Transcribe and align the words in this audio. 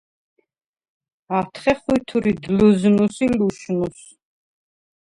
ათხე 1.37 1.73
ხვითვრიდ 1.81 2.41
ლჷზნუს 2.55 3.15
ი 3.25 3.27
ლუშნუს. 3.37 3.99